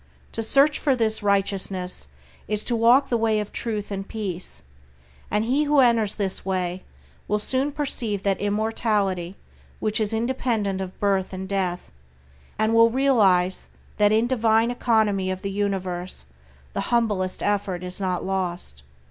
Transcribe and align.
To 0.31 0.41
search 0.41 0.79
for 0.79 0.95
this 0.95 1.21
Righteousness 1.21 2.07
is 2.47 2.63
to 2.63 2.75
walk 2.75 3.09
the 3.09 3.19
Way 3.19 3.39
of 3.39 3.51
Truth 3.51 3.91
and 3.91 4.07
Peace, 4.07 4.63
and 5.29 5.45
he 5.45 5.65
who 5.65 5.79
enters 5.79 6.15
this 6.15 6.43
Way 6.43 6.81
will 7.27 7.37
soon 7.37 7.71
perceive 7.71 8.23
that 8.23 8.39
Immortality 8.41 9.35
which 9.79 9.99
is 10.01 10.11
independent 10.11 10.81
of 10.81 10.99
birth 10.99 11.33
and 11.33 11.47
death, 11.47 11.91
and 12.57 12.73
will 12.73 12.89
realize 12.89 13.69
that 13.97 14.11
in 14.11 14.25
the 14.25 14.35
Divine 14.35 14.71
economy 14.71 15.29
of 15.29 15.43
the 15.43 15.51
universe 15.51 16.25
the 16.73 16.79
humblest 16.89 17.43
effort 17.43 17.83
is 17.83 18.01
not 18.01 18.25
lost. 18.25 18.81